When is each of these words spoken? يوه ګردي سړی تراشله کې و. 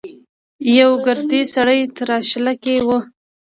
يوه 0.77 0.95
ګردي 1.05 1.41
سړی 1.53 1.79
تراشله 1.97 2.53
کې 2.63 2.75
و. 2.85 2.87